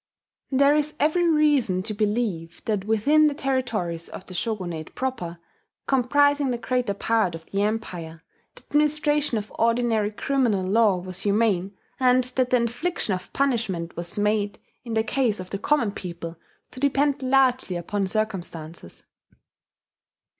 [0.49, 5.37] There is every reason to believe that within the territories of the Shogunate proper,
[5.85, 8.23] comprising the greater part of the Empire,
[8.55, 14.17] the administration of ordinary criminal law was humane, and that the infliction of punishment was
[14.17, 16.35] made, in the case of the common people,
[16.71, 19.03] to depend largely upon circumstances.